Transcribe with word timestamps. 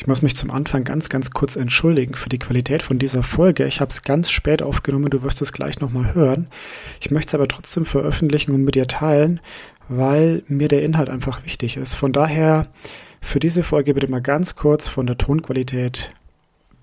Ich 0.00 0.06
muss 0.06 0.22
mich 0.22 0.36
zum 0.36 0.52
Anfang 0.52 0.84
ganz, 0.84 1.08
ganz 1.08 1.32
kurz 1.32 1.56
entschuldigen 1.56 2.14
für 2.14 2.28
die 2.28 2.38
Qualität 2.38 2.84
von 2.84 3.00
dieser 3.00 3.24
Folge. 3.24 3.66
Ich 3.66 3.80
habe 3.80 3.90
es 3.90 4.02
ganz 4.02 4.30
spät 4.30 4.62
aufgenommen, 4.62 5.10
du 5.10 5.24
wirst 5.24 5.42
es 5.42 5.52
gleich 5.52 5.80
nochmal 5.80 6.14
hören. 6.14 6.46
Ich 7.00 7.10
möchte 7.10 7.30
es 7.30 7.34
aber 7.34 7.48
trotzdem 7.48 7.84
veröffentlichen 7.84 8.52
und 8.52 8.62
mit 8.62 8.76
dir 8.76 8.86
teilen, 8.86 9.40
weil 9.88 10.44
mir 10.46 10.68
der 10.68 10.84
Inhalt 10.84 11.10
einfach 11.10 11.44
wichtig 11.44 11.76
ist. 11.76 11.94
Von 11.94 12.12
daher 12.12 12.68
für 13.20 13.40
diese 13.40 13.64
Folge 13.64 13.92
bitte 13.92 14.08
mal 14.08 14.22
ganz 14.22 14.54
kurz 14.54 14.86
von 14.86 15.04
der 15.04 15.18
Tonqualität 15.18 16.12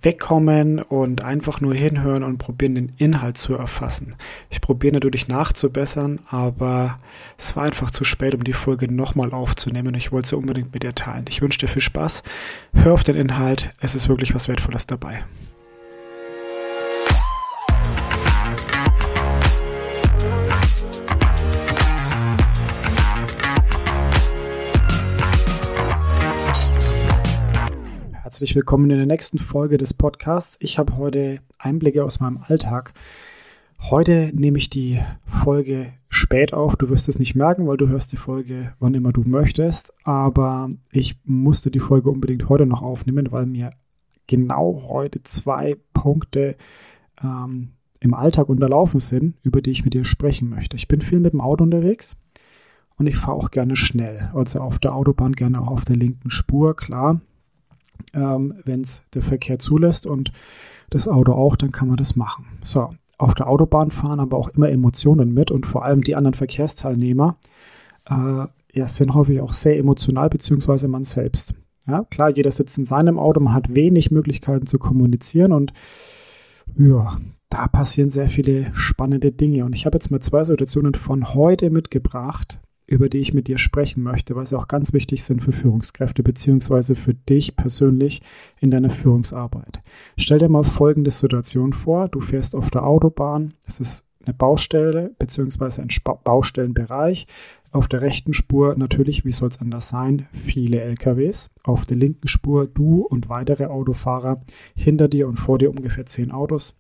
wegkommen 0.02 0.80
und 0.82 1.24
einfach 1.24 1.62
nur 1.62 1.74
hinhören 1.74 2.24
und 2.24 2.38
probieren, 2.38 2.76
den 2.76 2.92
Inhalt 2.98 3.38
zu 3.38 3.56
erfassen. 3.56 4.16
Ich 4.50 4.62
probiere 4.62 4.94
natürlich 4.94 5.28
nachzubessern, 5.28 6.20
aber 6.30 7.00
es 7.38 7.56
war 7.56 7.64
einfach 7.64 7.92
zu 7.92 8.04
spät, 8.04 8.36
um 8.36 8.44
die 8.44 8.54
Folge 8.54 8.92
nochmal 8.94 9.34
aufzunehmen. 9.34 9.96
Ich 9.96 10.12
wollte 10.12 10.30
sie 10.30 10.38
unbedingt 10.38 10.74
mit 10.74 10.84
dir 10.84 10.96
teilen. 10.96 11.26
Ich 11.30 11.42
wünsche 11.42 11.60
dir 11.60 11.68
viel 11.68 11.82
Spaß. 11.82 12.24
Hör 12.74 12.94
auf 12.94 13.04
den 13.04 13.16
Inhalt. 13.16 13.72
Es 13.80 13.96
ist 13.96 14.08
wirklich 14.08 14.36
was 14.36 14.48
Wertvolles 14.48 14.88
dabei. 14.88 15.24
Herzlich 28.36 28.56
willkommen 28.58 28.92
in 28.92 28.98
der 28.98 29.06
nächsten 29.06 29.40
Folge 29.40 29.78
des 29.78 29.94
Podcasts. 29.94 30.58
Ich 30.60 30.78
habe 30.78 30.98
heute 30.98 31.40
Einblicke 31.58 32.04
aus 32.04 32.20
meinem 32.20 32.44
Alltag. 32.46 32.92
Heute 33.80 34.32
nehme 34.34 34.58
ich 34.58 34.70
die 34.70 35.00
Folge 35.26 35.94
spät 36.10 36.54
auf. 36.54 36.76
Du 36.76 36.90
wirst 36.90 37.08
es 37.08 37.18
nicht 37.18 37.36
merken, 37.36 37.66
weil 37.66 37.78
du 37.78 37.88
hörst 37.88 38.12
die 38.12 38.18
Folge, 38.18 38.74
wann 38.78 38.94
immer 38.94 39.14
du 39.14 39.22
möchtest. 39.22 39.94
Aber 40.04 40.70
ich 40.92 41.18
musste 41.24 41.72
die 41.72 41.80
Folge 41.80 42.10
unbedingt 42.10 42.50
heute 42.50 42.66
noch 42.66 42.82
aufnehmen, 42.82 43.32
weil 43.32 43.46
mir 43.46 43.72
genau 44.28 44.84
heute 44.90 45.24
zwei 45.24 45.78
Punkte 45.94 46.58
ähm, 47.24 47.70
im 48.02 48.14
Alltag 48.14 48.50
unterlaufen 48.50 49.00
sind, 49.00 49.38
über 49.44 49.62
die 49.62 49.72
ich 49.72 49.86
mit 49.86 49.94
dir 49.94 50.04
sprechen 50.04 50.50
möchte. 50.50 50.76
Ich 50.76 50.90
bin 50.90 51.00
viel 51.00 51.22
mit 51.22 51.32
dem 51.32 51.40
Auto 51.40 51.64
unterwegs 51.64 52.18
und 52.98 53.08
ich 53.08 53.16
fahre 53.16 53.38
auch 53.38 53.50
gerne 53.50 53.78
schnell. 53.78 54.30
Also 54.34 54.60
auf 54.60 54.78
der 54.78 54.94
Autobahn 54.94 55.32
gerne 55.32 55.62
auch 55.62 55.72
auf 55.72 55.86
der 55.86 55.96
linken 55.96 56.32
Spur, 56.32 56.76
klar 56.76 57.22
ähm, 58.14 58.56
wenn 58.66 58.82
es 58.82 59.04
der 59.14 59.22
Verkehr 59.22 59.60
zulässt 59.60 60.06
und 60.06 60.32
das 60.90 61.08
Auto 61.08 61.34
auch, 61.34 61.56
dann 61.56 61.72
kann 61.72 61.88
man 61.88 61.98
das 61.98 62.16
machen. 62.16 62.46
So, 62.64 62.90
auf 63.18 63.34
der 63.34 63.48
Autobahn 63.48 63.92
fahren 63.92 64.20
aber 64.20 64.38
auch 64.38 64.50
immer 64.50 64.70
Emotionen 64.70 65.34
mit 65.34 65.52
und 65.52 65.66
vor 65.66 65.86
allem 65.86 66.04
die 66.04 66.16
anderen 66.16 66.34
Verkehrsteilnehmer 66.34 67.38
äh, 68.10 68.46
ja, 68.74 68.88
sind 68.88 69.14
häufig 69.14 69.42
auch 69.42 69.54
sehr 69.54 69.78
emotional, 69.78 70.30
beziehungsweise 70.30 70.88
man 70.88 71.04
selbst. 71.06 71.56
Ja, 71.88 72.04
klar, 72.04 72.30
jeder 72.30 72.52
sitzt 72.52 72.78
in 72.78 72.86
seinem 72.86 73.20
Auto, 73.20 73.40
man 73.40 73.54
hat 73.54 73.74
wenig 73.74 74.12
Möglichkeiten 74.12 74.68
zu 74.68 74.80
kommunizieren 74.80 75.52
und 75.52 75.72
ja, 76.78 77.20
da 77.50 77.68
passieren 77.68 78.10
sehr 78.10 78.28
viele 78.28 78.72
spannende 78.74 79.32
Dinge. 79.32 79.66
Und 79.66 79.74
ich 79.74 79.86
habe 79.86 79.96
jetzt 79.96 80.10
mal 80.10 80.20
zwei 80.20 80.44
Situationen 80.44 80.96
von 80.96 81.34
heute 81.34 81.70
mitgebracht, 81.70 82.60
über 82.88 83.10
die 83.10 83.18
ich 83.18 83.34
mit 83.34 83.48
dir 83.48 83.58
sprechen 83.58 84.04
möchte, 84.04 84.36
weil 84.36 84.46
sie 84.46 84.58
auch 84.58 84.68
ganz 84.68 84.94
wichtig 84.94 85.24
sind 85.24 85.44
für 85.44 85.52
Führungskräfte 85.52 86.24
beziehungsweise 86.24 86.96
für 86.96 87.14
dich 87.14 87.56
persönlich 87.56 88.22
in 88.60 88.72
deiner 88.72 88.92
Führungsarbeit. 88.92 89.82
Stell 90.18 90.40
dir 90.40 90.50
mal 90.50 90.64
folgende 90.64 91.12
Situation 91.12 91.74
vor. 91.74 92.08
Du 92.10 92.22
fährst 92.22 92.56
auf 92.56 92.70
der 92.70 92.86
Autobahn. 92.86 93.54
Es 93.66 93.80
ist 93.80 94.04
eine 94.24 94.34
Baustelle 94.34 95.16
beziehungsweise 95.18 95.82
ein 95.82 95.90
Baustellenbereich. 96.24 97.28
Auf 97.72 97.88
der 97.88 98.02
rechten 98.02 98.34
Spur 98.34 98.76
natürlich, 98.78 99.26
wie 99.26 99.32
soll 99.32 99.50
es 99.50 99.60
anders 99.60 99.90
sein, 99.90 100.28
viele 100.32 100.80
LKWs. 100.80 101.50
Auf 101.64 101.86
der 101.86 101.98
linken 101.98 102.28
Spur 102.28 102.68
du 102.68 103.02
und 103.02 103.30
weitere 103.30 103.66
Autofahrer. 103.66 104.42
Hinter 104.76 105.08
dir 105.08 105.28
und 105.28 105.40
vor 105.40 105.58
dir 105.58 105.72
ungefähr 105.72 106.06
zehn 106.06 106.32
Autos. 106.32 106.76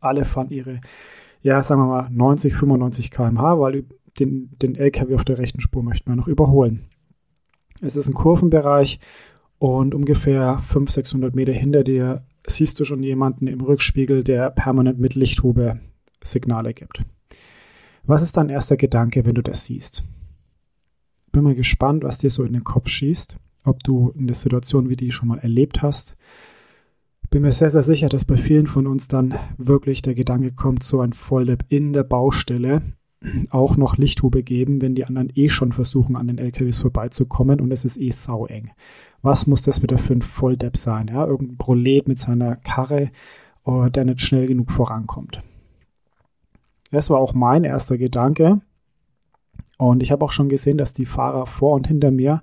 Alle 0.00 0.24
fahren 0.24 0.50
ihre, 0.50 0.80
ja, 1.42 1.62
sagen 1.62 1.82
wir 1.82 1.86
mal 1.86 2.08
90, 2.10 2.54
95 2.54 3.10
km/h, 3.10 3.58
weil 3.58 3.84
den, 4.20 4.50
den 4.60 4.74
LKW 4.74 5.14
auf 5.14 5.24
der 5.24 5.38
rechten 5.38 5.60
Spur 5.60 5.82
möchten 5.82 6.10
wir 6.10 6.16
noch 6.16 6.28
überholen. 6.28 6.86
Es 7.80 7.96
ist 7.96 8.08
ein 8.08 8.14
Kurvenbereich 8.14 8.98
und 9.58 9.94
ungefähr 9.94 10.62
500, 10.68 10.92
600 10.92 11.34
Meter 11.34 11.52
hinter 11.52 11.84
dir 11.84 12.24
siehst 12.46 12.78
du 12.78 12.84
schon 12.84 13.02
jemanden 13.02 13.46
im 13.46 13.60
Rückspiegel, 13.60 14.22
der 14.22 14.50
permanent 14.50 14.98
mit 14.98 15.14
Lichthube 15.14 15.80
Signale 16.22 16.74
gibt. 16.74 17.02
Was 18.04 18.22
ist 18.22 18.36
dein 18.36 18.48
erster 18.48 18.76
Gedanke, 18.76 19.24
wenn 19.24 19.34
du 19.34 19.42
das 19.42 19.64
siehst? 19.64 20.04
Bin 21.32 21.42
mal 21.42 21.54
gespannt, 21.54 22.04
was 22.04 22.18
dir 22.18 22.30
so 22.30 22.44
in 22.44 22.52
den 22.52 22.64
Kopf 22.64 22.88
schießt, 22.88 23.36
ob 23.64 23.82
du 23.82 24.10
in 24.16 24.26
der 24.26 24.36
Situation 24.36 24.88
wie 24.88 24.96
die 24.96 25.10
schon 25.10 25.28
mal 25.28 25.38
erlebt 25.38 25.82
hast. 25.82 26.16
Bin 27.30 27.42
mir 27.42 27.52
sehr, 27.52 27.70
sehr 27.70 27.82
sicher, 27.82 28.08
dass 28.08 28.24
bei 28.24 28.36
vielen 28.36 28.68
von 28.68 28.86
uns 28.86 29.08
dann 29.08 29.34
wirklich 29.58 30.02
der 30.02 30.14
Gedanke 30.14 30.52
kommt, 30.52 30.84
so 30.84 31.00
ein 31.00 31.12
Volllab 31.12 31.64
in 31.68 31.92
der 31.92 32.04
Baustelle 32.04 32.82
auch 33.50 33.76
noch 33.76 33.96
Lichthube 33.96 34.42
geben, 34.42 34.80
wenn 34.82 34.94
die 34.94 35.04
anderen 35.04 35.32
eh 35.34 35.48
schon 35.48 35.72
versuchen, 35.72 36.16
an 36.16 36.26
den 36.26 36.38
LKWs 36.38 36.78
vorbeizukommen 36.78 37.60
und 37.60 37.72
es 37.72 37.84
ist 37.84 37.98
eh 37.98 38.10
saueng. 38.10 38.70
Was 39.22 39.46
muss 39.46 39.62
das 39.62 39.82
wieder 39.82 39.98
für 39.98 40.12
ein 40.12 40.22
Volldepp 40.22 40.76
sein? 40.76 41.08
Ja? 41.08 41.26
Irgendein 41.26 41.56
Prolet 41.56 42.06
mit 42.06 42.18
seiner 42.18 42.56
Karre, 42.56 43.10
oh, 43.64 43.86
der 43.86 44.04
nicht 44.04 44.20
schnell 44.20 44.46
genug 44.46 44.70
vorankommt. 44.70 45.42
Das 46.90 47.10
war 47.10 47.18
auch 47.18 47.34
mein 47.34 47.64
erster 47.64 47.98
Gedanke. 47.98 48.60
Und 49.78 50.02
ich 50.02 50.12
habe 50.12 50.24
auch 50.24 50.32
schon 50.32 50.48
gesehen, 50.48 50.78
dass 50.78 50.92
die 50.92 51.06
Fahrer 51.06 51.46
vor 51.46 51.74
und 51.74 51.86
hinter 51.86 52.10
mir 52.10 52.42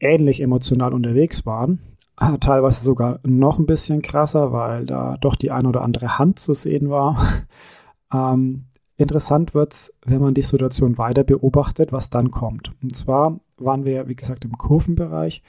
ähnlich 0.00 0.40
emotional 0.40 0.92
unterwegs 0.92 1.46
waren. 1.46 1.80
Ah, 2.16 2.36
teilweise 2.36 2.82
sogar 2.82 3.20
noch 3.22 3.58
ein 3.58 3.66
bisschen 3.66 4.02
krasser, 4.02 4.52
weil 4.52 4.86
da 4.86 5.16
doch 5.20 5.36
die 5.36 5.52
ein 5.52 5.66
oder 5.66 5.82
andere 5.82 6.18
Hand 6.18 6.38
zu 6.40 6.52
sehen 6.52 6.90
war. 6.90 7.44
ähm, 8.12 8.64
Interessant 8.98 9.54
wird's, 9.54 9.94
wenn 10.04 10.20
man 10.20 10.34
die 10.34 10.42
Situation 10.42 10.98
weiter 10.98 11.22
beobachtet, 11.22 11.92
was 11.92 12.10
dann 12.10 12.32
kommt. 12.32 12.72
Und 12.82 12.96
zwar 12.96 13.38
waren 13.56 13.84
wir, 13.84 14.08
wie 14.08 14.16
gesagt, 14.16 14.44
im 14.44 14.58
Kurvenbereich 14.58 15.42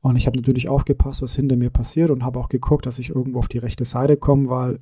und 0.00 0.16
ich 0.16 0.26
habe 0.26 0.36
natürlich 0.36 0.68
aufgepasst, 0.68 1.22
was 1.22 1.36
hinter 1.36 1.56
mir 1.56 1.70
passiert 1.70 2.10
und 2.10 2.24
habe 2.24 2.40
auch 2.40 2.48
geguckt, 2.48 2.86
dass 2.86 2.98
ich 2.98 3.10
irgendwo 3.10 3.38
auf 3.38 3.46
die 3.46 3.58
rechte 3.58 3.84
Seite 3.84 4.16
komme, 4.16 4.50
weil 4.50 4.80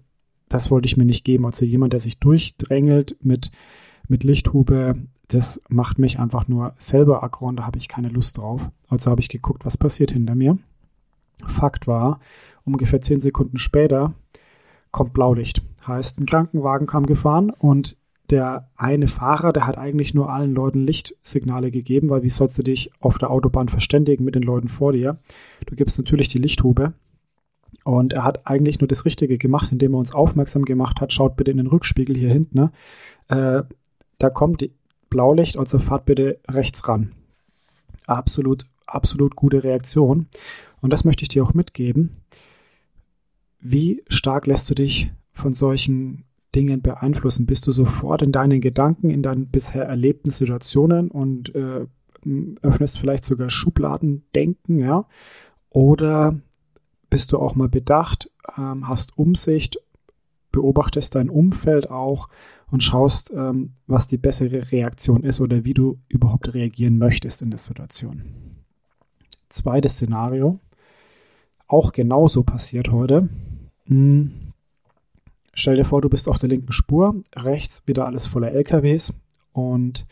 das 0.49 0.71
wollte 0.71 0.87
ich 0.87 0.97
mir 0.97 1.05
nicht 1.05 1.25
geben. 1.25 1.45
Also 1.45 1.67
jemand, 1.67 1.93
der 1.93 2.01
sich 2.01 2.19
durchdrängelt 2.19 3.17
mit, 3.23 3.51
mit 4.09 4.25
Lichthube, 4.25 4.95
das 5.29 5.61
macht 5.69 5.99
mich 5.99 6.19
einfach 6.19 6.49
nur 6.49 6.73
selber 6.79 7.23
aggro 7.23 7.47
und 7.49 7.57
da 7.57 7.67
habe 7.67 7.79
ich 7.79 7.89
keine 7.89 8.09
Lust 8.09 8.39
drauf. 8.39 8.63
Also 8.89 9.11
habe 9.11 9.21
ich 9.21 9.29
geguckt, 9.29 9.67
was 9.67 9.77
passiert 9.77 10.13
hinter 10.13 10.35
mir. 10.35 10.57
Fakt 11.47 11.87
war, 11.87 12.21
ungefähr 12.65 13.03
zehn 13.03 13.21
Sekunden 13.21 13.59
später 13.59 14.15
kommt 14.91 15.13
Blaulicht. 15.13 15.61
Heißt, 15.87 16.19
ein 16.19 16.27
Krankenwagen 16.27 16.87
kam 16.87 17.05
gefahren 17.05 17.51
und 17.51 17.97
der 18.31 18.69
eine 18.77 19.09
Fahrer, 19.09 19.53
der 19.53 19.67
hat 19.67 19.79
eigentlich 19.79 20.15
nur 20.15 20.31
allen 20.31 20.53
Leuten 20.53 20.87
Lichtsignale 20.87 21.71
gegeben, 21.71 22.09
weil 22.09 22.23
wie 22.23 22.31
sollst 22.31 22.59
du 22.59 22.63
dich 22.63 22.91
auf 23.01 23.19
der 23.19 23.31
Autobahn 23.31 23.69
verständigen 23.69 24.25
mit 24.25 24.35
den 24.35 24.43
Leuten 24.43 24.69
vor 24.69 24.93
dir? 24.93 25.19
Du 25.67 25.77
gibst 25.77 25.99
natürlich 25.99 26.29
die 26.29 26.39
Lichthube. 26.39 26.95
Und 27.85 28.13
er 28.13 28.25
hat 28.25 28.47
eigentlich 28.47 28.81
nur 28.81 28.89
das 28.89 29.05
Richtige 29.05 29.39
gemacht, 29.39 29.71
indem 29.71 29.95
er 29.95 29.99
uns 29.99 30.13
aufmerksam 30.13 30.65
gemacht 30.65 31.01
hat, 31.01 31.13
schaut 31.13 31.37
bitte 31.37 31.53
in 31.53 31.57
den 31.57 31.69
Rückspiegel 31.69 32.17
hier 32.17 32.33
hinten. 32.33 32.59
Ne? 32.59 32.73
Äh, 33.29 33.63
da 34.19 34.31
kommt 34.31 34.69
Blaulicht, 35.09 35.57
also 35.57 35.79
fahrt 35.79 36.05
bitte 36.05 36.41
rechts 36.49 36.89
ran. 36.89 37.13
Absolut, 38.07 38.67
absolut 38.87 39.37
gute 39.37 39.63
Reaktion. 39.63 40.27
Und 40.81 40.93
das 40.93 41.05
möchte 41.05 41.23
ich 41.23 41.29
dir 41.29 41.45
auch 41.45 41.55
mitgeben. 41.55 42.17
Wie 43.61 44.03
stark 44.09 44.47
lässt 44.47 44.69
du 44.69 44.75
dich 44.75 45.13
von 45.33 45.55
solchen 45.55 46.25
Dingen 46.55 46.83
beeinflussen? 46.83 47.47
Bist 47.47 47.67
du 47.67 47.73
sofort 47.73 48.23
in 48.23 48.33
deinen 48.33 48.61
Gedanken, 48.61 49.11
in 49.11 49.23
deinen 49.23 49.49
bisher 49.49 49.85
erlebten 49.85 50.31
Situationen 50.31 51.11
und 51.11 51.55
äh, 51.55 51.87
öffnest 52.63 52.99
vielleicht 52.99 53.25
sogar 53.25 53.51
Schubladendenken, 53.51 54.79
ja? 54.79 55.07
Oder 55.71 56.41
bist 57.11 57.33
du 57.33 57.39
auch 57.39 57.55
mal 57.55 57.69
bedacht, 57.69 58.31
ähm, 58.57 58.89
hast 58.89 59.17
Umsicht, 59.19 59.79
beobachtest 60.51 61.15
dein 61.15 61.29
Umfeld 61.29 61.91
auch 61.91 62.29
und 62.71 62.83
schaust, 62.83 63.31
ähm, 63.35 63.75
was 63.87 64.07
die 64.07 64.17
bessere 64.17 64.73
Reaktion 64.73 65.23
ist 65.23 65.41
oder 65.41 65.65
wie 65.65 65.75
du 65.75 65.99
überhaupt 66.09 66.53
reagieren 66.55 66.99
möchtest 66.99 67.43
in 67.43 67.51
der 67.51 67.59
Situation. 67.59 68.23
Zweites 69.49 69.95
Szenario, 69.95 70.59
auch 71.69 71.93
genauso 71.93 72.43
passiert 72.43 72.91
heute. 72.91 73.29
Hm 73.85 74.46
Stell 75.59 75.77
dir 75.77 75.87
vor, 75.87 76.03
du 76.03 76.11
bist 76.11 76.29
auf 76.29 76.39
der 76.39 76.51
linken 76.51 76.71
Spur, 76.71 77.15
rechts 77.35 77.83
wieder 77.87 78.05
alles 78.05 78.27
voller 78.27 78.53
LKWs 78.53 79.15
und 79.55 80.07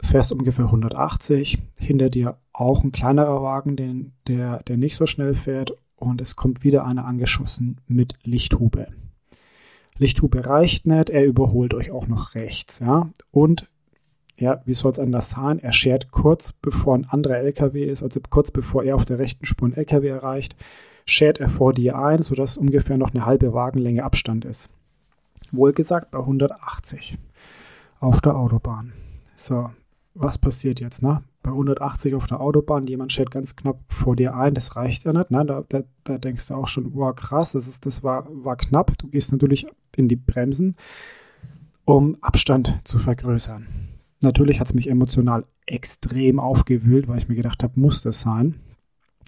fährst 0.00 0.30
ungefähr 0.30 0.66
180. 0.66 1.58
Hinter 1.80 2.10
dir 2.10 2.38
auch 2.52 2.84
ein 2.84 2.92
kleinerer 2.92 3.42
Wagen, 3.42 3.74
den, 3.74 4.12
der, 4.28 4.62
der 4.62 4.76
nicht 4.76 4.94
so 4.94 5.06
schnell 5.06 5.34
fährt 5.34 5.76
und 5.96 6.20
es 6.20 6.36
kommt 6.36 6.62
wieder 6.62 6.86
einer 6.86 7.06
angeschossen 7.06 7.80
mit 7.88 8.14
Lichthube. 8.22 8.86
Lichthube 9.98 10.46
reicht 10.46 10.86
nicht, 10.86 11.10
er 11.10 11.24
überholt 11.24 11.74
euch 11.74 11.90
auch 11.90 12.06
noch 12.06 12.36
rechts, 12.36 12.78
ja. 12.78 13.10
Und 13.32 13.68
Ja, 14.36 14.62
wie 14.64 14.74
soll 14.74 14.92
es 14.92 14.98
anders 14.98 15.30
sein? 15.30 15.58
Er 15.60 15.72
schert 15.72 16.10
kurz 16.12 16.52
bevor 16.52 16.96
ein 16.96 17.04
anderer 17.04 17.38
LKW 17.38 17.84
ist, 17.84 18.02
also 18.02 18.20
kurz 18.30 18.50
bevor 18.50 18.84
er 18.84 18.96
auf 18.96 19.04
der 19.04 19.18
rechten 19.18 19.46
Spur 19.46 19.68
ein 19.68 19.76
LKW 19.76 20.08
erreicht, 20.08 20.56
schert 21.04 21.38
er 21.38 21.48
vor 21.48 21.72
dir 21.72 21.98
ein, 21.98 22.22
sodass 22.22 22.56
ungefähr 22.56 22.96
noch 22.96 23.12
eine 23.12 23.26
halbe 23.26 23.52
Wagenlänge 23.52 24.04
Abstand 24.04 24.44
ist. 24.44 24.70
Wohlgesagt 25.52 26.10
bei 26.10 26.18
180 26.18 27.18
auf 28.00 28.20
der 28.20 28.36
Autobahn. 28.36 28.92
So, 29.36 29.70
was 30.14 30.38
passiert 30.38 30.80
jetzt, 30.80 31.02
ne? 31.02 31.22
Bei 31.42 31.50
180 31.50 32.14
auf 32.14 32.26
der 32.26 32.40
Autobahn, 32.40 32.86
jemand 32.86 33.12
schert 33.12 33.30
ganz 33.30 33.54
knapp 33.54 33.80
vor 33.88 34.16
dir 34.16 34.34
ein, 34.34 34.54
das 34.54 34.76
reicht 34.76 35.04
ja 35.04 35.12
nicht, 35.12 35.30
ne? 35.30 35.44
Da, 35.44 35.64
da, 35.68 35.82
da 36.04 36.18
denkst 36.18 36.48
du 36.48 36.54
auch 36.54 36.68
schon, 36.68 36.94
wow, 36.94 37.14
krass, 37.14 37.52
das, 37.52 37.68
ist, 37.68 37.84
das 37.84 38.02
war, 38.02 38.26
war 38.30 38.56
knapp. 38.56 38.96
Du 38.98 39.08
gehst 39.08 39.32
natürlich 39.32 39.66
in 39.96 40.08
die 40.08 40.16
Bremsen, 40.16 40.76
um 41.84 42.16
Abstand 42.22 42.80
zu 42.84 42.98
vergrößern. 42.98 43.66
Natürlich 44.20 44.60
hat 44.60 44.68
es 44.68 44.74
mich 44.74 44.88
emotional 44.88 45.44
extrem 45.66 46.40
aufgewühlt, 46.40 47.08
weil 47.08 47.18
ich 47.18 47.28
mir 47.28 47.34
gedacht 47.34 47.62
habe, 47.62 47.78
muss 47.78 48.02
das 48.02 48.22
sein. 48.22 48.60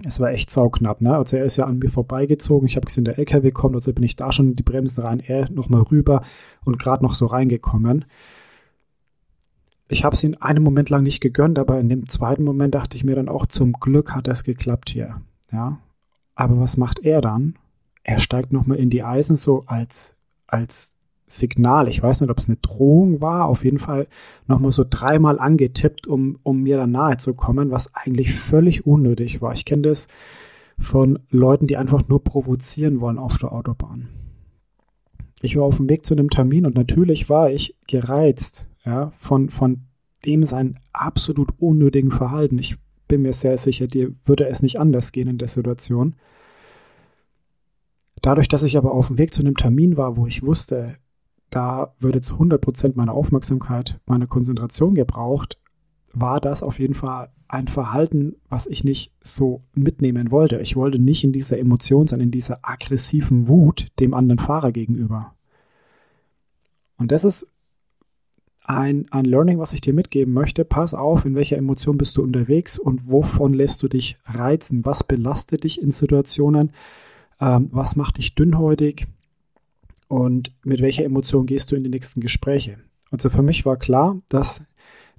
Es 0.05 0.21
war 0.21 0.31
echt 0.31 0.51
sauknapp, 0.51 1.01
ne? 1.01 1.17
Also 1.17 1.37
er 1.37 1.45
ist 1.45 1.57
ja 1.57 1.65
an 1.65 1.79
mir 1.79 1.91
vorbeigezogen. 1.91 2.69
Ich 2.69 2.77
habe 2.77 2.87
gesehen, 2.87 3.05
der 3.05 3.19
LKW 3.19 3.51
kommt, 3.51 3.75
also 3.75 3.93
bin 3.93 4.05
ich 4.05 4.17
da 4.17 4.31
schon 4.31 4.51
in 4.51 4.57
die 4.57 4.63
Bremsen 4.63 5.03
rein, 5.03 5.21
er 5.21 5.51
nochmal 5.51 5.83
rüber 5.83 6.25
und 6.65 6.79
gerade 6.79 7.03
noch 7.03 7.15
so 7.15 7.27
reingekommen. 7.27 8.05
Ich 9.89 10.05
habe 10.05 10.15
es 10.15 10.25
ihn 10.25 10.35
einen 10.35 10.63
Moment 10.63 10.91
lang 10.91 11.05
nicht 11.05 11.21
gegönnt, 11.21 11.59
aber 11.59 11.79
in 11.79 11.89
dem 11.89 12.09
zweiten 12.09 12.45
Moment 12.45 12.75
dachte 12.75 12.97
ich 12.97 13.05
mir 13.05 13.15
dann 13.15 13.29
auch, 13.29 13.47
zum 13.47 13.73
Glück 13.75 14.15
hat 14.15 14.29
es 14.29 14.43
geklappt 14.43 14.91
hier. 14.91 15.23
Ja. 15.53 15.79
Aber 16.35 16.59
was 16.61 16.77
macht 16.77 16.99
er 17.01 17.21
dann? 17.21 17.55
Er 18.03 18.19
steigt 18.19 18.53
nochmal 18.53 18.79
in 18.79 18.91
die 18.91 19.03
Eisen 19.03 19.37
so 19.37 19.65
als, 19.67 20.15
als 20.47 20.96
Signal. 21.27 21.89
Ich 21.89 22.03
weiß 22.03 22.21
nicht, 22.21 22.31
ob 22.31 22.39
es 22.39 22.49
eine 22.49 22.57
Drohung 22.57 23.21
war. 23.21 23.47
Auf 23.47 23.65
jeden 23.65 23.79
Fall 23.79 24.07
nochmal 24.47 24.73
so 24.73 24.85
dreimal 24.89 25.39
angetippt, 25.39 26.07
um, 26.07 26.39
um 26.43 26.63
mir 26.63 26.77
da 26.77 26.87
nahe 26.87 27.17
zu 27.17 27.35
kommen, 27.35 27.71
was 27.71 27.95
eigentlich 27.95 28.35
völlig 28.35 28.87
unnötig 28.87 29.43
war. 29.43 29.53
Ich 29.53 29.65
kenne 29.65 29.83
das 29.83 30.09
von 30.79 31.19
Leuten, 31.31 31.67
die 31.67 31.77
einfach 31.77 32.07
nur 32.09 32.23
provozieren 32.23 33.01
wollen 33.01 33.19
auf 33.19 33.39
der 33.39 33.53
Autobahn. 33.53 34.09
Ich 35.43 35.57
war 35.57 35.65
auf 35.65 35.77
dem 35.77 35.89
Weg 35.89 36.05
zu 36.05 36.15
einem 36.15 36.31
Termin 36.31 36.67
und 36.67 36.75
natürlich 36.75 37.29
war 37.29 37.51
ich 37.51 37.77
gereizt, 37.87 38.67
ja, 38.85 39.13
von, 39.19 39.51
von 39.51 39.83
dem 40.25 40.45
sein 40.45 40.79
absolut 40.93 41.51
unnötigen 41.59 42.11
Verhalten. 42.11 42.59
Ich 42.59 42.77
bin 43.09 43.23
mir 43.23 43.33
sehr 43.33 43.59
sicher, 43.59 43.87
dir 43.87 44.13
würde 44.25 44.49
es 44.49 44.63
nicht 44.63 44.79
anders 44.79 45.13
gehen 45.13 45.29
in 45.29 45.39
der 45.39 45.49
Situation. 45.49 46.17
Dadurch, 48.23 48.49
dass 48.49 48.63
ich 48.63 48.77
aber 48.77 48.93
auf 48.93 49.09
dem 49.09 49.19
Weg 49.19 49.35
zu 49.35 49.43
einem 49.43 49.57
Termin 49.57 49.97
war, 49.97 50.17
wo 50.17 50.27
ich 50.27 50.43
wusste, 50.43 50.97
da 51.57 51.95
würde 51.99 52.21
zu 52.21 52.35
100% 52.35 52.93
meiner 52.97 53.15
Aufmerksamkeit, 53.15 53.99
meiner 54.05 54.27
Konzentration 54.27 54.95
gebraucht, 54.95 55.59
war 56.13 56.39
das 56.39 56.63
auf 56.63 56.79
jeden 56.79 56.93
Fall 56.93 57.31
ein 57.49 57.67
Verhalten, 57.67 58.37
was 58.51 58.67
ich 58.67 58.85
nicht 58.85 59.15
so 59.23 59.63
mitnehmen 59.73 60.31
wollte. 60.31 60.59
Ich 60.59 60.77
wollte 60.77 60.99
nicht 60.99 61.25
in 61.25 61.33
dieser 61.33 61.59
Emotion 61.59 62.07
sein, 62.09 62.21
in 62.21 62.31
dieser 62.31 62.59
aggressiven 62.61 63.49
Wut 63.49 63.87
dem 64.01 64.13
anderen 64.13 64.39
Fahrer 64.39 64.71
gegenüber. 64.71 65.35
Und 66.99 67.11
das 67.11 67.25
ist 67.25 67.47
ein, 68.63 69.07
ein 69.11 69.25
Learning, 69.25 69.59
was 69.59 69.73
ich 69.73 69.81
dir 69.81 69.95
mitgeben 69.95 70.35
möchte. 70.35 70.67
Pass 70.67 70.93
auf, 70.93 71.25
in 71.25 71.35
welcher 71.35 71.57
Emotion 71.57 71.97
bist 71.97 72.19
du 72.19 72.23
unterwegs 72.23 72.79
und 72.79 73.09
wovon 73.09 73.55
lässt 73.55 73.83
du 73.83 73.89
dich 73.89 74.19
reizen? 74.27 74.85
Was 74.85 75.05
belastet 75.05 75.65
dich 75.65 75.81
in 75.81 75.91
Situationen? 75.91 76.73
Ähm, 77.41 77.71
was 77.73 77.97
macht 77.97 78.19
dich 78.19 78.35
dünnhäutig? 78.35 79.07
Und 80.09 80.53
mit 80.65 80.81
welcher 80.81 81.05
Emotion 81.05 81.47
gehst 81.47 81.71
du 81.71 81.77
in 81.77 81.85
die 81.85 81.91
nächsten 81.91 82.21
Gespräche. 82.21 82.79
Also 83.11 83.31
für 83.31 83.43
mich 83.43 83.65
war 83.65 83.77
klar, 83.77 84.21
dass 84.29 84.63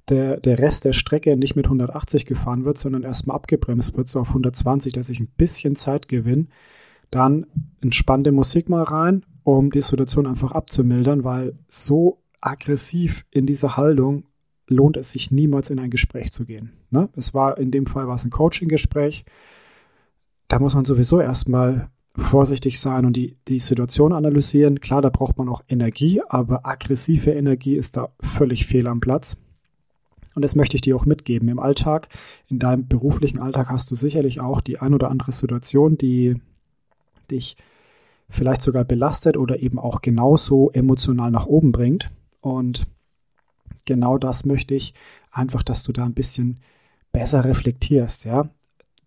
der, 0.08 0.38
der 0.38 0.58
Rest 0.58 0.84
der 0.84 0.92
Strecke 0.92 1.36
nicht 1.36 1.56
mit 1.56 1.66
180 1.66 2.26
gefahren 2.26 2.64
wird, 2.64 2.78
sondern 2.78 3.02
erstmal 3.02 3.36
abgebremst 3.36 3.96
wird, 3.96 4.08
so 4.08 4.20
auf 4.20 4.28
120, 4.28 4.92
dass 4.92 5.08
ich 5.08 5.20
ein 5.20 5.28
bisschen 5.36 5.76
Zeit 5.76 6.08
gewinne. 6.08 6.46
Dann 7.10 7.46
entspannte 7.80 8.32
Musik 8.32 8.68
mal 8.68 8.82
rein, 8.82 9.24
um 9.44 9.70
die 9.70 9.80
Situation 9.80 10.26
einfach 10.26 10.52
abzumildern, 10.52 11.24
weil 11.24 11.58
so 11.68 12.22
aggressiv 12.40 13.24
in 13.30 13.46
dieser 13.46 13.76
Haltung 13.76 14.24
lohnt 14.66 14.96
es 14.96 15.10
sich 15.10 15.30
niemals 15.30 15.70
in 15.70 15.78
ein 15.78 15.90
Gespräch 15.90 16.32
zu 16.32 16.44
gehen. 16.44 16.72
Ne? 16.90 17.08
Es 17.16 17.32
war 17.32 17.58
in 17.58 17.70
dem 17.70 17.86
Fall 17.86 18.06
war 18.06 18.14
es 18.14 18.24
ein 18.24 18.30
Coaching-Gespräch. 18.30 19.24
Da 20.48 20.58
muss 20.58 20.74
man 20.74 20.84
sowieso 20.84 21.20
erstmal 21.20 21.90
vorsichtig 22.18 22.80
sein 22.80 23.06
und 23.06 23.14
die, 23.14 23.36
die 23.48 23.60
Situation 23.60 24.12
analysieren. 24.12 24.80
Klar, 24.80 25.02
da 25.02 25.08
braucht 25.08 25.38
man 25.38 25.48
auch 25.48 25.62
Energie, 25.68 26.20
aber 26.28 26.66
aggressive 26.66 27.30
Energie 27.32 27.76
ist 27.76 27.96
da 27.96 28.10
völlig 28.20 28.66
fehl 28.66 28.86
am 28.86 29.00
Platz. 29.00 29.36
Und 30.34 30.42
das 30.42 30.54
möchte 30.54 30.76
ich 30.76 30.82
dir 30.82 30.96
auch 30.96 31.04
mitgeben. 31.04 31.48
Im 31.48 31.58
Alltag, 31.58 32.08
in 32.48 32.58
deinem 32.58 32.86
beruflichen 32.86 33.40
Alltag 33.40 33.70
hast 33.70 33.90
du 33.90 33.94
sicherlich 33.94 34.40
auch 34.40 34.60
die 34.60 34.78
ein 34.78 34.94
oder 34.94 35.10
andere 35.10 35.32
Situation, 35.32 35.96
die 35.96 36.36
dich 37.30 37.56
vielleicht 38.28 38.62
sogar 38.62 38.84
belastet 38.84 39.36
oder 39.36 39.60
eben 39.60 39.78
auch 39.78 40.02
genauso 40.02 40.70
emotional 40.70 41.30
nach 41.30 41.46
oben 41.46 41.72
bringt. 41.72 42.10
Und 42.40 42.86
genau 43.84 44.18
das 44.18 44.44
möchte 44.44 44.74
ich 44.74 44.94
einfach, 45.30 45.62
dass 45.62 45.82
du 45.82 45.92
da 45.92 46.04
ein 46.04 46.14
bisschen 46.14 46.60
besser 47.10 47.44
reflektierst, 47.44 48.24
ja. 48.24 48.50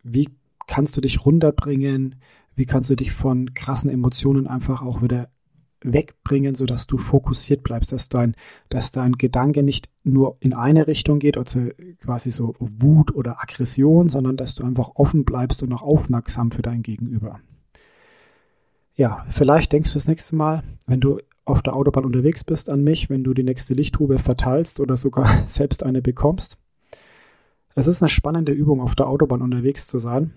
Wie 0.04 0.30
kannst 0.68 0.98
du 0.98 1.02
dich 1.02 1.26
runterbringen? 1.26 2.16
Wie 2.56 2.66
kannst 2.66 2.90
du 2.90 2.96
dich 2.96 3.14
von 3.14 3.54
krassen 3.54 3.90
Emotionen 3.90 4.48
einfach 4.48 4.82
auch 4.82 5.02
wieder 5.02 5.30
wegbringen, 5.84 6.56
sodass 6.56 6.88
du 6.88 6.98
fokussiert 6.98 7.64
bleibst, 7.64 7.92
dass 7.92 8.10
dein, 8.10 8.36
dass 8.70 8.92
dein 8.92 9.14
Gedanke 9.14 9.64
nicht 9.64 9.90
nur 10.04 10.38
in 10.40 10.54
eine 10.54 10.88
Richtung 10.88 11.20
geht, 11.20 11.38
also 11.38 11.70
quasi 12.00 12.32
so 12.32 12.56
Wut 12.60 13.14
oder 13.16 13.42
Aggression, 13.42 14.10
sondern 14.10 14.38
dass 14.38 14.56
du 14.56 14.64
einfach 14.64 14.92
offen 14.96 15.26
bleibst 15.26 15.64
und 15.64 15.74
auch 15.74 15.82
aufmerksam 15.82 16.52
für 16.52 16.62
dein 16.62 16.84
Gegenüber. 16.84 17.40
Ja, 18.94 19.26
vielleicht 19.32 19.72
denkst 19.72 19.92
du 19.92 19.96
das 19.96 20.08
nächste 20.08 20.36
Mal, 20.36 20.64
wenn 20.86 21.00
du 21.00 21.20
auf 21.46 21.62
der 21.64 21.76
Autobahn 21.76 22.06
unterwegs 22.06 22.44
bist, 22.44 22.70
an 22.70 22.84
mich, 22.84 23.10
wenn 23.10 23.24
du 23.24 23.34
die 23.34 23.44
nächste 23.44 23.74
Lichtrube 23.74 24.20
verteilst 24.20 24.80
oder 24.80 24.98
sogar 24.98 25.44
selbst 25.48 25.84
eine 25.84 26.02
bekommst. 26.02 26.58
Es 27.74 27.88
ist 27.88 28.02
eine 28.02 28.10
spannende 28.10 28.52
Übung, 28.52 28.82
auf 28.82 28.96
der 28.96 29.08
Autobahn 29.08 29.42
unterwegs 29.42 29.88
zu 29.88 29.98
sein. 29.98 30.34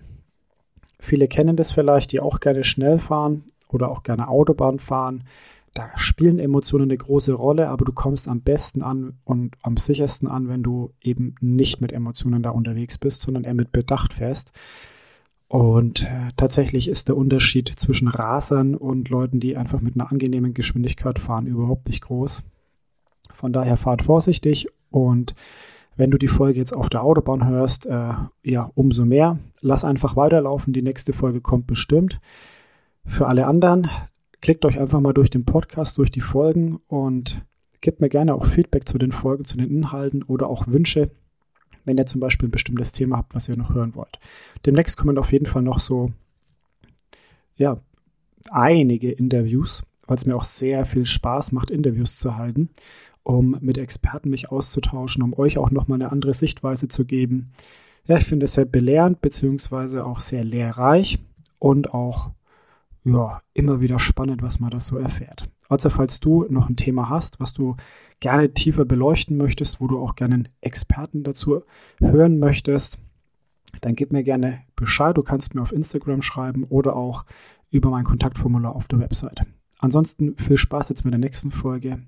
Viele 0.99 1.27
kennen 1.27 1.55
das 1.55 1.71
vielleicht, 1.71 2.11
die 2.11 2.19
auch 2.19 2.39
gerne 2.39 2.63
schnell 2.63 2.99
fahren 2.99 3.43
oder 3.69 3.89
auch 3.89 4.03
gerne 4.03 4.27
Autobahn 4.27 4.79
fahren. 4.79 5.23
Da 5.73 5.89
spielen 5.95 6.39
Emotionen 6.39 6.85
eine 6.85 6.97
große 6.97 7.33
Rolle, 7.33 7.67
aber 7.69 7.83
du 7.83 7.91
kommst 7.91 8.29
am 8.29 8.41
besten 8.41 8.81
an 8.81 9.17
und 9.25 9.55
am 9.61 9.75
sichersten 9.75 10.27
an, 10.27 10.47
wenn 10.47 10.63
du 10.63 10.93
eben 11.01 11.35
nicht 11.41 11.81
mit 11.81 11.91
Emotionen 11.91 12.43
da 12.43 12.51
unterwegs 12.51 12.97
bist, 12.97 13.21
sondern 13.21 13.43
eher 13.43 13.53
mit 13.53 13.73
Bedacht 13.73 14.13
fährst. 14.13 14.53
Und 15.47 16.03
äh, 16.03 16.31
tatsächlich 16.37 16.87
ist 16.87 17.09
der 17.09 17.17
Unterschied 17.17 17.67
zwischen 17.75 18.07
Rasern 18.07 18.75
und 18.75 19.09
Leuten, 19.09 19.39
die 19.39 19.57
einfach 19.57 19.81
mit 19.81 19.95
einer 19.95 20.11
angenehmen 20.11 20.53
Geschwindigkeit 20.53 21.19
fahren, 21.19 21.45
überhaupt 21.45 21.87
nicht 21.87 22.01
groß. 22.01 22.43
Von 23.33 23.53
daher 23.53 23.77
fahrt 23.77 24.01
vorsichtig 24.01 24.69
und 24.89 25.35
wenn 25.95 26.11
du 26.11 26.17
die 26.17 26.27
Folge 26.27 26.59
jetzt 26.59 26.73
auf 26.73 26.89
der 26.89 27.03
Autobahn 27.03 27.47
hörst, 27.47 27.85
äh, 27.85 28.13
ja, 28.43 28.71
umso 28.75 29.05
mehr. 29.05 29.39
Lass 29.61 29.85
einfach 29.85 30.15
weiterlaufen, 30.15 30.73
die 30.73 30.81
nächste 30.81 31.13
Folge 31.13 31.41
kommt 31.41 31.67
bestimmt. 31.67 32.19
Für 33.05 33.27
alle 33.27 33.47
anderen, 33.47 33.89
klickt 34.41 34.65
euch 34.65 34.79
einfach 34.79 34.99
mal 34.99 35.13
durch 35.13 35.29
den 35.29 35.45
Podcast, 35.45 35.97
durch 35.97 36.11
die 36.11 36.21
Folgen 36.21 36.79
und 36.87 37.41
gebt 37.81 38.01
mir 38.01 38.09
gerne 38.09 38.33
auch 38.33 38.45
Feedback 38.45 38.87
zu 38.87 38.97
den 38.97 39.11
Folgen, 39.11 39.45
zu 39.45 39.57
den 39.57 39.69
Inhalten 39.69 40.23
oder 40.23 40.47
auch 40.47 40.67
Wünsche, 40.67 41.11
wenn 41.85 41.97
ihr 41.97 42.05
zum 42.05 42.19
Beispiel 42.19 42.49
ein 42.49 42.51
bestimmtes 42.51 42.91
Thema 42.91 43.17
habt, 43.17 43.35
was 43.35 43.47
ihr 43.47 43.57
noch 43.57 43.73
hören 43.73 43.95
wollt. 43.95 44.19
Demnächst 44.65 44.97
kommen 44.97 45.17
auf 45.17 45.31
jeden 45.31 45.45
Fall 45.45 45.61
noch 45.61 45.79
so, 45.79 46.11
ja, 47.55 47.79
einige 48.49 49.11
Interviews, 49.11 49.83
weil 50.07 50.17
es 50.17 50.25
mir 50.25 50.35
auch 50.35 50.43
sehr 50.43 50.85
viel 50.85 51.05
Spaß 51.05 51.51
macht, 51.51 51.71
Interviews 51.71 52.17
zu 52.17 52.35
halten 52.35 52.69
um 53.25 53.57
mit 53.59 53.77
Experten 53.77 54.29
mich 54.29 54.51
auszutauschen, 54.51 55.23
um 55.23 55.33
euch 55.33 55.57
auch 55.57 55.71
nochmal 55.71 55.99
eine 56.01 56.11
andere 56.11 56.33
Sichtweise 56.33 56.87
zu 56.87 57.05
geben. 57.05 57.51
Ja, 58.05 58.17
ich 58.17 58.25
finde 58.25 58.45
es 58.45 58.53
sehr 58.53 58.65
belehrend, 58.65 59.19
beziehungsweise 59.19 60.05
auch 60.05 60.19
sehr 60.19 60.43
lehrreich 60.43 61.17
und 61.57 61.91
auch 61.93 62.29
ja, 63.03 63.41
immer 63.53 63.81
wieder 63.81 63.97
spannend, 63.99 64.43
was 64.43 64.59
man 64.59 64.69
da 64.69 64.79
so 64.79 64.97
erfährt. 64.97 65.49
Also, 65.69 65.89
falls 65.89 66.19
du 66.19 66.45
noch 66.49 66.69
ein 66.69 66.75
Thema 66.75 67.09
hast, 67.09 67.39
was 67.39 67.53
du 67.53 67.75
gerne 68.19 68.53
tiefer 68.53 68.85
beleuchten 68.85 69.37
möchtest, 69.37 69.81
wo 69.81 69.87
du 69.87 69.99
auch 69.99 70.15
gerne 70.15 70.35
einen 70.35 70.49
Experten 70.61 71.23
dazu 71.23 71.63
hören 71.99 72.37
möchtest, 72.37 72.99
dann 73.81 73.95
gib 73.95 74.13
mir 74.13 74.23
gerne 74.23 74.61
Bescheid. 74.75 75.17
Du 75.17 75.23
kannst 75.23 75.55
mir 75.55 75.63
auf 75.63 75.71
Instagram 75.71 76.21
schreiben 76.21 76.63
oder 76.65 76.95
auch 76.95 77.25
über 77.71 77.89
mein 77.89 78.05
Kontaktformular 78.05 78.75
auf 78.75 78.87
der 78.87 78.99
Website. 78.99 79.41
Ansonsten 79.79 80.37
viel 80.37 80.57
Spaß 80.57 80.89
jetzt 80.89 81.05
mit 81.05 81.13
der 81.13 81.19
nächsten 81.19 81.51
Folge. 81.51 82.03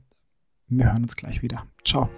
Wir 0.69 0.85
hören 0.91 1.03
uns 1.03 1.15
gleich 1.15 1.41
wieder. 1.41 1.65
Ciao. 1.85 2.09